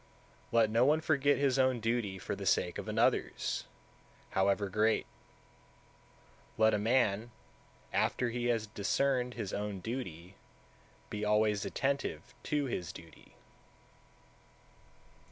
[0.49, 0.55] 166.
[0.57, 3.65] Let no one forget his own duty for the sake of another's,
[4.31, 5.05] however great;
[6.57, 7.29] let a man,
[7.93, 10.37] after he has discerned his own duty,
[11.11, 13.35] be always attentive to his duty.